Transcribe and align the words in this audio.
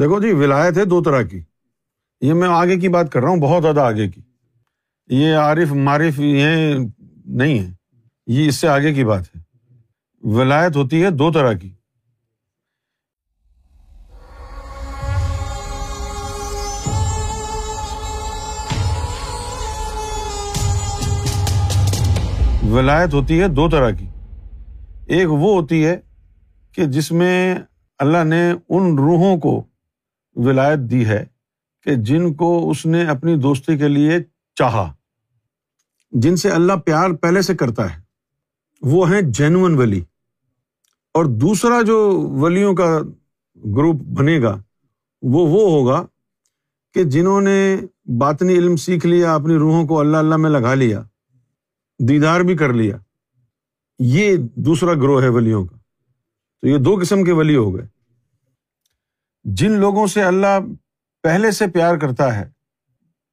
دیکھو 0.00 0.20
جی 0.20 0.32
ولایت 0.32 0.78
ہے 0.78 0.84
دو 0.84 1.02
طرح 1.02 1.22
کی۔ 1.22 1.40
یہ 2.20 2.32
میں 2.32 2.48
آگے 2.48 2.76
کی 2.76 2.88
بات 2.88 3.12
کر 3.12 3.20
رہا 3.20 3.28
ہوں، 3.28 3.36
بہت 3.36 3.62
زیادہ 3.62 3.80
آگے 3.80 4.08
کی۔ 4.08 4.20
یہ 5.08 5.34
عارف 5.34 5.72
معرف 5.72 6.18
یہ 6.18 6.46
نہیں 7.26 7.58
ہے، 7.58 7.72
یہ 8.26 8.48
اس 8.48 8.56
سے 8.56 8.68
آگے 8.68 8.94
کی 8.94 9.04
بات 9.04 9.36
ہے۔ 9.36 9.40
ولایت 10.28 10.76
ہوتی 10.76 11.04
ہے 11.04 11.10
دو 11.10 11.32
طرح 11.32 11.52
کی۔ 11.52 11.72
ولایت 22.70 23.14
ہوتی 23.14 23.40
ہے 23.40 23.48
دو 23.48 23.68
طرح 23.68 23.90
کی۔ 23.90 24.06
ایک 25.06 25.30
وہ 25.30 25.60
ہوتی 25.60 25.86
ہے 25.86 25.96
کہ 26.72 26.84
جس 26.84 27.12
میں 27.12 27.56
اللہ 27.98 28.24
نے 28.24 28.52
ان 28.68 28.98
روحوں 28.98 29.36
کو 29.36 29.64
ولایت 30.36 30.78
دی 30.78 31.06
ہے 31.06 31.24
کہ 31.82 31.94
جن 31.94 32.34
کو 32.34 32.70
اس 32.70 32.86
نے 32.86 33.04
اپنی 33.04 33.36
دوستی 33.36 33.78
کے 33.78 33.88
لیے 33.88 34.12
چاہا۔ 34.54 34.94
جن 36.10 36.36
سے 36.36 36.50
اللہ 36.50 36.72
پیار 36.72 37.10
پہلے 37.10 37.42
سے 37.42 37.54
کرتا 37.54 37.96
ہے، 37.96 38.00
وہ 38.82 39.10
ہیں 39.10 39.20
جینون 39.22 39.74
ولی۔ 39.74 40.00
اور 41.14 41.24
دوسرا 41.24 41.82
جو 41.82 42.12
ولیوں 42.20 42.74
کا 42.74 42.98
گروپ 43.54 43.96
بنے 43.96 44.42
گا، 44.42 44.62
وہ 45.22 45.46
وہ 45.46 45.70
ہوگا 45.70 46.06
کہ 46.94 47.04
جنہوں 47.04 47.40
نے 47.40 47.76
باطنی 48.20 48.54
علم 48.54 48.76
سیکھ 48.76 49.06
لیا، 49.06 49.34
اپنی 49.34 49.54
روحوں 49.54 49.86
کو 49.86 50.00
اللہ 50.00 50.16
اللہ 50.16 50.36
میں 50.36 50.50
لگا 50.50 50.74
لیا، 50.74 51.02
دیدار 51.98 52.40
بھی 52.40 52.56
کر 52.56 52.72
لیا۔ 52.72 52.96
یہ 53.98 54.36
دوسرا 54.54 54.92
گروہ 54.92 55.22
ہے 55.22 55.28
ولیوں 55.28 55.64
کا۔ 55.64 55.76
تو 56.60 56.68
یہ 56.68 56.78
دو 56.78 56.98
قسم 57.02 57.24
کے 57.24 57.32
ولی 57.32 57.56
ہو 57.56 57.76
گئے۔ 57.76 57.95
جن 59.54 59.72
لوگوں 59.72 60.06
سے 60.06 60.22
اللہ 60.22 60.60
پہلے 61.22 61.50
سے 61.50 61.66
پیار 61.66 61.96
کرتا 61.96 62.38
ہے، 62.38 62.50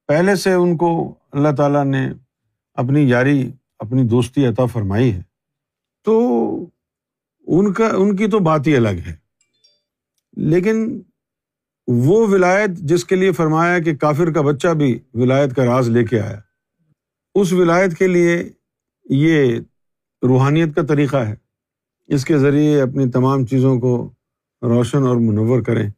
پہلے 0.08 0.36
سے 0.36 0.54
ان 0.54 0.78
کو 0.78 1.14
اللہ 1.32 1.56
تعالیٰ 1.58 1.86
نے 1.86 2.10
اپنی 2.74 3.10
یاری، 3.10 3.52
اپنی 3.80 4.04
دوستی 4.04 4.46
عطا 4.46 4.66
فرمائی 4.66 5.14
ہے۔ 5.14 5.22
تو 6.04 6.26
ان 7.48 7.74
کا، 7.74 7.88
ان 7.88 8.16
کی 8.16 8.28
تو 8.28 8.40
بات 8.40 8.68
ہی 8.68 8.76
الگ 8.76 9.00
ہے۔ 9.08 9.16
لیکن 10.34 11.02
وہ 11.88 12.28
ولایت 12.28 12.70
جس 12.70 13.06
کے 13.06 13.16
لیے 13.16 13.32
فرمایا 13.32 13.80
کہ 13.80 13.96
کافر 13.96 14.34
کا 14.34 14.42
بچہ 14.42 14.68
بھی 14.68 15.00
ولایت 15.14 15.56
کا 15.56 15.66
راز 15.66 15.90
لے 15.90 16.06
کے 16.06 16.20
آیا، 16.20 16.40
اس 17.36 17.54
ولایت 17.54 17.98
کے 17.98 18.08
لیے 18.08 18.50
یہ 19.10 19.60
روحانیت 20.24 20.76
کا 20.76 20.82
طریقہ 20.82 21.18
ہے۔ 21.18 21.36
اس 22.08 22.26
کے 22.26 22.38
ذریعے 22.38 22.82
اپنی 22.82 23.10
تمام 23.10 23.46
چیزوں 23.46 23.80
کو 23.80 24.10
روشن 24.62 25.04
اور 25.04 25.16
منور 25.16 25.62
کریں۔ 25.62 25.90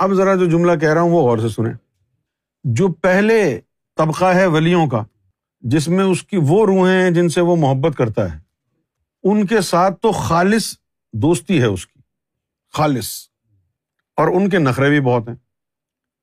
اب 0.00 0.12
ذرا 0.12 0.34
جو 0.34 0.46
جملہ 0.46 0.76
کہہ 0.76 0.92
رہا 0.92 1.00
ہوں 1.00 1.10
وہ 1.10 1.22
غور 1.22 1.38
سے 1.38 1.48
سنیں۔ 1.48 1.72
جو 2.64 2.88
پہلے 2.88 3.60
طبقہ 3.96 4.24
ہے 4.24 4.46
ولیوں 4.46 4.86
کا، 4.86 5.02
جس 5.60 5.88
میں 5.88 6.04
اس 6.04 6.22
کی 6.22 6.36
وہ 6.36 6.66
روحیں 6.66 7.02
ہیں 7.02 7.10
جن 7.10 7.28
سے 7.28 7.40
وہ 7.40 7.56
محبت 7.56 7.96
کرتا 7.96 8.34
ہے، 8.34 8.38
ان 9.22 9.46
کے 9.46 9.60
ساتھ 9.60 10.00
تو 10.00 10.12
خالص 10.12 10.76
دوستی 11.12 11.60
ہے 11.60 11.64
اس 11.64 11.86
کی، 11.86 12.00
خالص۔ 12.72 13.10
اور 14.16 14.28
ان 14.28 14.48
کے 14.48 14.58
نخرے 14.58 14.88
بھی 14.88 15.00
بہت 15.00 15.28
ہیں۔ 15.28 15.36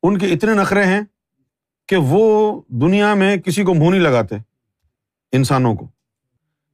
ان 0.03 0.17
کے 0.17 0.27
اتنے 0.27 0.53
نخرے 0.53 0.83
ہیں 0.83 1.01
کہ 1.87 1.95
وہ 1.95 2.61
دنیا 2.67 3.13
میں 3.13 3.37
کسی 3.37 3.63
کو 3.63 3.73
منہ 3.73 3.89
نہیں 3.89 4.01
لگاتے 4.01 4.35
انسانوں 5.31 5.75
کو، 5.75 5.87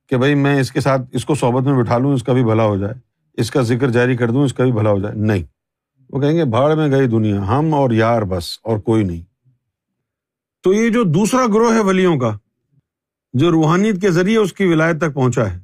کہ 0.07 0.17
بھائی 0.17 0.35
میں 0.35 0.59
اس 0.59 0.71
کے 0.71 0.79
ساتھ 0.81 1.01
اس 1.11 1.25
کو 1.25 1.35
صحبت 1.35 1.63
میں 1.63 1.83
بٹھا 1.83 1.97
لوں، 1.97 2.13
اس 2.13 2.23
کا 2.23 2.33
بھی 2.33 2.43
بھلا 2.43 2.63
ہو 2.63 2.77
جائے۔ 2.77 2.93
اس 3.33 3.51
کا 3.51 3.61
ذکر 3.61 3.89
جاری 3.89 4.17
کر 4.17 4.31
دوں، 4.31 4.43
اس 4.43 4.53
کا 4.53 4.63
بھی 4.63 4.71
بھلا 4.71 4.89
ہو 4.89 4.99
جائے۔ 4.99 5.15
نہیں۔ 5.15 5.62
وہ 6.09 6.19
کہیں 6.19 6.37
گے 6.37 6.45
بھاڑ 6.45 6.75
میں 6.75 6.91
گئی 6.91 7.07
دنیا، 7.07 7.47
ہم 7.47 7.73
اور 7.73 7.91
یار 7.91 8.21
بس، 8.21 8.59
اور 8.63 8.77
کوئی 8.77 9.03
نہیں۔ 9.03 9.21
تو 10.63 10.73
یہ 10.73 10.89
جو 10.89 11.03
دوسرا 11.03 11.45
گروہ 11.47 11.73
ہے 11.73 11.79
ولیوں 11.79 12.19
کا، 12.19 12.37
جو 13.33 13.51
روحانیت 13.51 14.01
کے 14.01 14.11
ذریعے 14.11 14.37
اس 14.37 14.53
کی 14.53 14.65
ولایت 14.65 14.97
تک 14.97 15.13
پہنچا 15.13 15.53
ہے، 15.53 15.59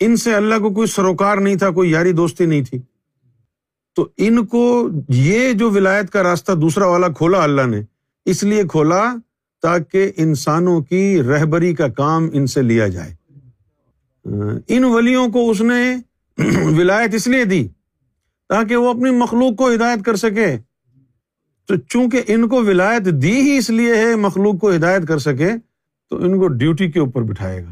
ان 0.00 0.16
سے 0.16 0.34
اللہ 0.34 0.54
کو 0.54 0.70
کوئی 0.70 0.86
سروکار 0.86 1.36
نہیں 1.36 1.56
تھا، 1.56 1.70
کوئی 1.70 1.90
یاری 1.90 2.12
دوستی 2.12 2.46
نہیں 2.46 2.62
تھی۔ 2.62 2.78
تو 3.94 4.08
ان 4.16 4.46
کو 4.46 4.88
یہ 5.08 5.52
جو 5.52 5.70
ولایت 5.70 6.10
کا 6.10 6.22
راستہ 6.22 6.52
دوسرا 6.52 6.86
والا 6.86 7.08
کھولا 7.08 7.42
اللہ 7.42 7.62
نے، 7.62 7.80
اس 8.24 8.44
لیے 8.44 8.62
کھولا 8.68 9.14
تاکہ 9.62 10.12
انسانوں 10.16 10.80
کی 10.80 11.22
رہبری 11.22 11.74
کا 11.74 11.88
کام 11.88 12.28
ان 12.32 12.46
سے 12.46 12.62
لیا 12.62 12.88
جائے۔ 12.88 13.14
ان 14.68 14.84
ولیوں 14.84 15.28
کو 15.28 15.50
اس 15.50 15.60
نے 15.60 15.96
ولایت 16.78 17.14
اس 17.14 17.26
لیے 17.26 17.44
دی 17.44 17.68
تاکہ 18.48 18.76
وہ 18.76 18.90
اپنی 18.90 19.10
مخلوق 19.10 19.56
کو 19.56 19.74
ہدایت 19.74 20.04
کر 20.04 20.16
سکے۔ 20.16 20.58
تو 21.66 21.76
چونکہ 21.76 22.22
ان 22.26 22.48
کو 22.48 22.56
ولایت 22.56 23.04
دی 23.04 23.40
ہی 23.40 23.56
اس 23.56 23.70
لیے 23.70 23.96
ہے 23.96 24.16
مخلوق 24.16 24.58
کو 24.60 24.70
ہدایت 24.74 25.08
کر 25.08 25.18
سکے، 25.18 25.50
تو 26.10 26.16
ان 26.16 26.38
کو 26.38 26.48
ڈیوٹی 26.48 26.90
کے 26.90 27.00
اوپر 27.00 27.22
بٹھائے 27.22 27.64
گا۔ 27.64 27.70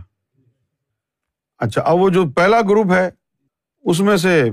اچھا 1.58 1.82
اب 1.82 2.00
وہ 2.00 2.10
جو 2.10 2.30
پہلا 2.30 2.60
گروپ 2.60 2.92
ہے، 2.92 3.10
اس 3.84 4.00
میں 4.00 4.16
سے 4.16 4.50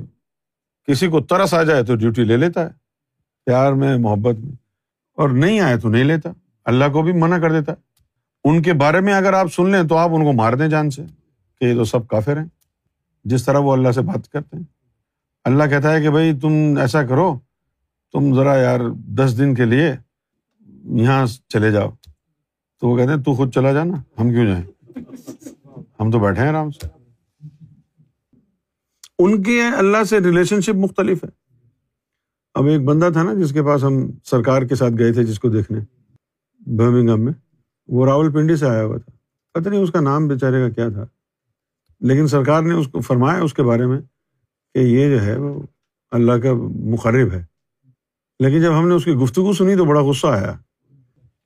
کسی 0.87 1.07
کو 1.07 1.21
ترس 1.21 1.53
آ 1.53 1.63
جائے 1.63 1.83
تو 1.83 1.95
ڈیوٹی 1.95 2.23
لے 2.23 2.37
لیتا 2.37 2.65
ہے۔ 2.65 2.69
پیار 3.45 3.73
میں، 3.73 3.97
محبت 3.97 4.35
میں۔ 4.35 4.53
اور 5.13 5.29
نہیں 5.29 5.59
آئے 5.59 5.77
تو 5.77 5.89
نہیں 5.89 6.03
لیتا۔ 6.03 6.29
اللہ 6.65 6.85
کو 6.93 7.01
بھی 7.01 7.11
منع 7.11 7.37
کر 7.37 7.51
دیتا۔ 7.51 7.71
ہے 7.71 7.77
ان 8.43 8.61
کے 8.61 8.73
بارے 8.73 8.99
میں 8.99 9.13
اگر 9.13 9.33
آپ 9.33 9.53
سن 9.53 9.69
لیں 9.69 9.83
تو 9.83 9.97
آپ 9.97 10.09
ان 10.13 10.23
کو 10.23 10.33
مار 10.33 10.53
دیں 10.53 10.67
جان 10.67 10.89
سے 10.89 11.03
کہ 11.59 11.65
یہ 11.65 11.75
تو 11.75 11.83
سب 11.83 12.07
کافر 12.07 12.37
ہیں۔ 12.37 12.47
جس 13.23 13.45
طرح 13.45 13.57
وہ 13.57 13.73
اللہ 13.73 13.91
سے 13.91 14.01
بات 14.01 14.29
کرتے 14.29 14.57
ہیں۔ 14.57 14.63
اللہ 15.43 15.63
کہتا 15.63 15.93
ہے 15.93 16.01
کہ 16.01 16.09
بھائی 16.09 16.39
تم 16.39 16.51
ایسا 16.79 17.05
کرو، 17.05 17.39
تم 18.11 18.35
ذرا 18.35 18.55
یار 18.55 18.79
دس 18.95 19.37
دن 19.37 19.55
کے 19.55 19.65
لیے 19.65 19.95
یہاں 20.83 21.25
چلے 21.47 21.71
جاؤ۔ 21.71 21.89
تو 22.79 22.87
وہ 22.87 22.97
کہتے 22.97 23.13
ہیں، 23.13 23.23
تو 23.23 23.33
خود 23.33 23.53
چلا 23.53 23.73
جانا 23.73 24.21
ہم 24.21 24.29
کیوں 24.29 24.45
جائیں؟ 24.45 24.63
ہم 25.99 26.11
تو 26.11 26.19
بیٹھے 26.19 26.41
ہیں 26.41 26.49
آرام 26.49 26.71
سے۔ 26.71 26.87
ان 29.19 29.43
کے 29.43 29.61
اللہ 29.77 30.03
سے 30.03 30.19
ریلیشن 30.19 30.61
شپ 30.61 30.75
مختلف 30.75 31.23
ہے۔ 31.23 31.29
اب 32.53 32.65
ایک 32.65 32.81
بندہ 32.81 33.09
تھا 33.13 33.23
نا، 33.23 33.33
جس 33.33 33.53
کے 33.53 33.63
پاس 33.63 33.83
ہم 33.83 34.11
سرکار 34.23 34.61
کے 34.61 34.75
ساتھ 34.75 34.93
گئے 34.99 35.13
تھے 35.13 35.23
جس 35.23 35.39
کو 35.39 35.49
دیکھنے 35.49 35.79
برمنگم 36.59 37.25
میں، 37.25 37.33
وہ 37.87 38.05
راول 38.05 38.31
پنڈی 38.31 38.55
سے 38.55 38.65
آیا 38.65 38.83
ہوا 38.83 38.97
تھا۔ 38.97 39.11
پتہ 39.51 39.69
نہیں 39.69 39.81
اس 39.81 39.91
کا 39.91 39.99
نام 39.99 40.27
بیچارے 40.27 40.61
کا 40.61 40.69
کیا 40.69 40.89
تھا، 40.89 41.05
لیکن 41.99 42.27
سرکار 42.27 42.61
نے 42.61 42.73
اس 42.73 42.87
کو 42.87 43.01
فرمایا 43.01 43.41
اس 43.41 43.53
کے 43.53 43.63
بارے 43.63 43.85
میں 43.85 43.99
کہ 44.73 44.79
یہ 44.79 45.09
جو 45.09 45.25
ہے 45.25 45.37
وہ 45.37 45.61
اللہ 46.11 46.33
کا 46.33 46.53
مقرب 46.75 47.31
ہے۔ 47.31 47.45
لیکن 48.39 48.61
جب 48.61 48.79
ہم 48.79 48.87
نے 48.87 48.95
اس 48.95 49.05
کی 49.05 49.13
گفتگو 49.13 49.53
سنی 49.53 49.75
تو 49.75 49.85
بڑا 49.85 50.01
غصہ 50.01 50.27
آیا۔ 50.27 50.53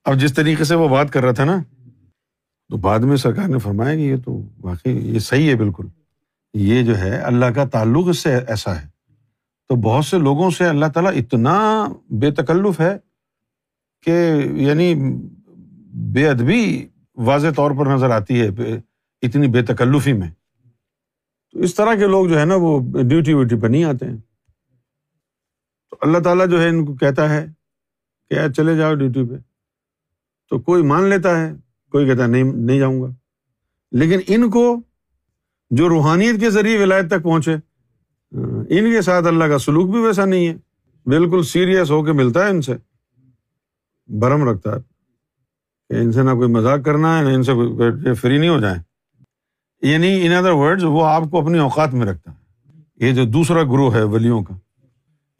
اب 0.05 0.19
جس 0.19 0.33
طریقے 0.33 0.63
سے 0.63 0.75
وہ 0.75 0.87
بات 0.87 1.13
کر 1.13 1.23
رہا 1.23 1.31
تھا 1.31 1.43
نا، 1.43 1.57
تو 2.69 2.77
بعد 2.77 2.99
میں 2.99 3.17
سرکار 3.17 3.47
نے 3.47 3.59
فرمایا 3.59 3.95
کہ 3.95 3.99
یہ 3.99 4.15
تو 4.25 4.41
واقعی 4.61 4.97
یہ 5.13 5.19
صحیح 5.19 5.49
ہے 5.49 5.55
بالکل۔ 5.55 5.85
یہ 6.53 6.83
جو 6.83 6.97
ہے 6.97 7.17
اللہ 7.17 7.45
کا 7.45 7.65
تعلق 7.65 8.07
اس 8.07 8.19
سے 8.19 8.35
ایسا 8.35 8.81
ہے۔ 8.81 8.87
تو 9.67 9.75
بہت 9.75 10.05
سے 10.05 10.17
لوگوں 10.17 10.49
سے 10.49 10.65
اللہ 10.65 10.85
تعالیٰ 10.85 11.11
اتنا 11.15 11.85
بے 12.09 12.31
تکلف 12.31 12.79
ہے 12.79 12.97
کہ 14.01 14.33
یعنی 14.53 14.95
بے 15.93 16.29
ادبی 16.29 16.87
واضح 17.15 17.47
طور 17.55 17.71
پر 17.71 17.85
نظر 17.85 18.09
آتی 18.09 18.41
ہے، 18.41 18.47
اتنی 19.21 19.47
بے 19.47 19.61
تکلفی 19.61 20.13
میں۔ 20.13 20.27
اس 21.57 21.75
طرح 21.75 21.95
کے 21.95 22.07
لوگ 22.07 22.27
جو 22.27 22.39
ہے 22.39 22.45
نا 22.45 22.55
وہ 22.55 22.79
ڈیوٹی 23.03 23.33
ویوٹی 23.33 23.59
پہ 23.59 23.67
نہیں 23.67 23.83
آتے 23.83 24.05
ہیں۔ 24.05 24.17
تو 25.89 25.97
اللہ 26.01 26.17
تعالیٰ 26.17 26.49
جو 26.49 26.61
ہے 26.61 26.69
ان 26.69 26.85
کو 26.85 26.95
کہتا 26.95 27.29
ہے 27.29 27.47
کہ 28.29 28.33
یار 28.33 28.49
چلے 28.49 28.77
جاؤ 28.77 28.93
ڈیوٹی 28.93 29.29
پہ۔ 29.29 29.35
تو 30.49 30.59
کوئی 30.59 30.83
مان 30.83 31.03
لیتا 31.03 31.41
ہے، 31.41 31.53
کوئی 31.91 32.07
کہتا 32.07 32.23
ہے 32.23 32.27
نہیں 32.27 32.43
نہیں 32.43 32.79
جاؤں 32.79 33.01
گا۔ 33.01 33.07
لیکن 33.91 34.19
ان 34.27 34.49
کو 34.49 34.81
جو 35.69 35.89
روحانیت 35.89 36.39
کے 36.39 36.49
ذریعے 36.49 36.81
ولایت 36.81 37.07
تک 37.07 37.23
پہنچے، 37.23 37.53
ان 38.69 38.91
کے 38.91 39.01
ساتھ 39.01 39.25
اللہ 39.25 39.43
کا 39.43 39.57
سلوک 39.57 39.89
بھی 39.89 39.99
ویسا 39.99 40.25
نہیں 40.25 40.47
ہے۔ 40.47 40.57
بالکل 41.05 41.43
سیریس 41.43 41.91
ہو 41.91 42.05
کے 42.05 42.11
ملتا 42.11 42.45
ہے 42.45 42.49
ان 42.49 42.61
سے۔ 42.61 42.75
برم 44.07 44.49
رکھتا 44.49 44.75
ہے 44.75 44.79
کہ 45.89 45.93
ان 45.93 46.11
سے 46.11 46.23
نہ 46.23 46.31
کوئی 46.31 46.49
مذاق 46.49 46.79
کرنا 46.85 47.19
ہے، 47.19 47.23
نہ 47.23 47.29
ان 47.29 47.43
سے 47.43 47.51
فری 48.13 48.37
نہیں 48.37 48.49
ہو 48.49 48.59
جائیں۔ 48.59 48.83
یعنی 49.81 50.25
ان 50.25 50.33
ادر 50.33 50.51
ورڈ 50.51 50.83
وہ 50.83 51.05
آپ 51.05 51.23
کو 51.31 51.41
اپنی 51.41 51.57
اوقات 51.57 51.93
میں 51.93 52.07
رکھتا 52.07 52.31
ہے۔ 52.31 52.37
یہ 52.95 53.13
جو 53.13 53.25
دوسرا 53.25 53.63
گروہ 53.63 53.95
ہے 53.95 54.03
ولیوں 54.03 54.43
کا۔ 54.43 54.57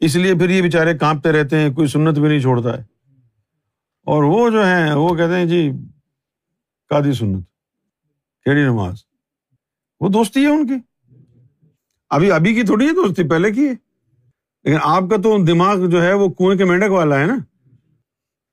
اس 0.00 0.16
لیے 0.16 0.34
پھر 0.34 0.50
یہ 0.50 0.62
بےچارے 0.62 0.98
کانپتے 0.98 1.32
رہتے 1.32 1.58
ہیں، 1.58 1.72
کوئی 1.72 1.88
سنت 1.88 2.18
بھی 2.18 2.28
نہیں 2.28 2.40
چھوڑتا 2.40 2.78
ہے۔ 2.78 2.84
اور 4.06 4.22
وہ 4.22 4.50
جو 4.50 4.66
ہے 4.66 4.94
وہ 4.94 5.14
کہتے 5.14 5.34
ہیں 5.34 5.44
جی 5.44 5.72
کادی 6.88 7.12
سنت، 7.12 7.46
کیڑی 8.44 8.62
نماز۔ 8.62 8.94
وہ 10.00 10.08
دوستی 10.08 10.40
ہے 10.40 10.48
ان 10.48 10.66
کی۔ 10.66 10.74
ابھی 12.10 12.32
ابھی 12.32 12.54
کی 12.54 12.62
تھوڑی 12.62 12.86
ہے 12.86 12.92
دوستی، 12.92 13.28
پہلے 13.28 13.52
کی 13.52 13.66
ہے۔ 13.66 13.72
لیکن 14.64 14.78
آپ 14.82 15.02
کا 15.10 15.16
تو 15.16 15.44
دماغ 15.44 15.86
جو 15.86 16.02
ہے، 16.02 16.12
وہ 16.12 16.28
کنویں 16.28 16.56
کے 16.56 16.64
مینڈک 16.64 16.90
والا 16.90 17.20
ہے 17.20 17.26
نا۔ 17.26 17.38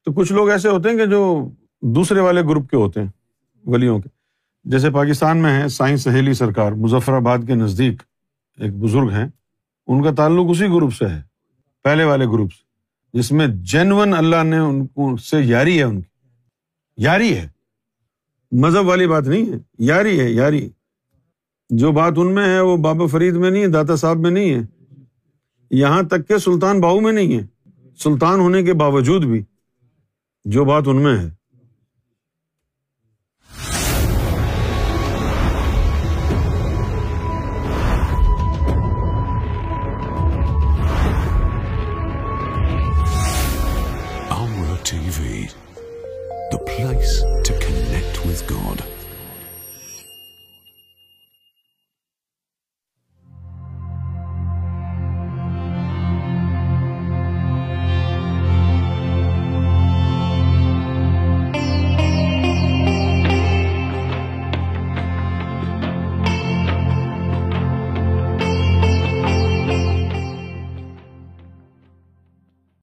تو 0.05 0.13
کچھ 0.13 0.33
لوگ 0.33 0.49
ایسے 0.49 0.69
ہوتے 0.69 0.89
ہیں 0.89 0.97
کہ 0.97 1.05
جو 1.05 1.49
دوسرے 1.81 2.19
والے 2.19 2.41
گروپ 2.41 2.69
کے 2.69 2.77
ہوتے 2.77 3.01
ہیں، 3.01 3.07
ولیوں 3.65 3.99
کے۔ 3.99 4.14
جیسے 4.65 4.89
پاکستان 4.89 5.37
میں 5.37 5.63
ہے 5.63 5.67
سائنس 5.67 6.01
سہیلی 6.01 6.33
سرکار 6.33 6.71
مظفر 6.71 7.13
آباد 7.13 7.37
کے 7.47 7.55
نزدیک 7.55 8.03
ایک 8.57 8.73
بزرگ 8.73 9.09
ہیں۔ 9.09 9.27
ان 9.87 10.03
کا 10.03 10.11
تعلق 10.11 10.45
اسی 10.49 10.65
گروپ 10.65 10.93
سے 10.93 11.05
ہے، 11.05 11.21
پہلے 11.83 12.03
والے 12.03 12.25
گروپس 12.25 12.53
جس 13.13 13.31
میں 13.31 13.47
جینون 13.47 14.13
اللہ 14.13 14.43
نے 14.43 14.57
ان 14.57 14.87
کو، 14.87 15.17
سے 15.17 15.41
یاری 15.41 15.77
ہے 15.77 15.83
ان 15.83 16.01
کی۔ 16.01 16.29
یاری 16.97 17.37
ہے۔ 17.37 17.47
مذہب 18.51 18.85
والی 18.85 19.07
بات 19.07 19.27
نہیں 19.27 19.45
ہے۔ 19.45 19.57
یاری 19.79 20.19
ہے، 20.19 20.31
یاری۔ 20.31 20.69
جو 21.69 21.91
بات 21.91 22.13
ان 22.17 22.35
میں 22.35 22.45
ہے، 22.45 22.59
وہ 22.59 22.77
بابا 22.77 23.05
فرید 23.05 23.33
میں 23.33 23.51
نہیں 23.51 23.63
ہے، 23.63 23.67
داتا 23.67 23.95
صاحب 23.95 24.17
میں 24.17 24.31
نہیں 24.31 24.53
ہے۔ 24.53 24.59
یہاں 25.71 26.03
تک 26.03 26.27
کہ 26.27 26.37
سلطان 26.37 26.81
باؤ 26.81 26.99
میں 26.99 27.11
نہیں 27.11 27.39
ہے۔ 27.39 27.69
سلطان 27.97 28.39
ہونے 28.39 28.63
کے 28.63 28.73
باوجود 28.73 29.25
بھی 29.25 29.43
جو 30.45 30.65
بات 30.65 30.83
ان 30.85 30.95
میں 30.95 31.17
ہے۔ 31.17 31.29